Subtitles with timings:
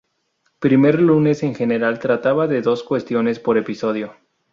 [0.57, 4.13] Primer lunes en general trataba de dos cuestiones por episodio.